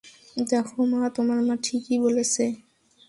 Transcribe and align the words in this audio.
দেখ 0.47 0.65
মা, 0.91 1.01
তোমার 1.15 1.39
মা 1.47 1.55
ঠিকই 1.63 1.97
বলেছে। 1.99 2.43